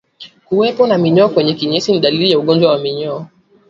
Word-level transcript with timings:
Kuwepo 0.45 0.87
na 0.87 0.97
minyoo 0.97 1.29
kwenye 1.29 1.53
kinyesi 1.53 1.91
ni 1.91 1.99
dalili 1.99 2.31
za 2.31 2.39
ugonjwa 2.39 2.71
wa 2.71 2.79
minyoo 2.79 3.25